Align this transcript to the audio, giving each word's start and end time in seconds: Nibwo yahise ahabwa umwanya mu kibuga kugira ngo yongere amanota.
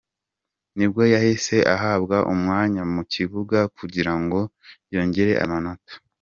Nibwo 0.75 1.01
yahise 1.13 1.55
ahabwa 1.75 2.17
umwanya 2.33 2.81
mu 2.93 3.01
kibuga 3.11 3.59
kugira 3.77 4.13
ngo 4.21 4.39
yongere 4.93 5.33
amanota. 5.45 5.93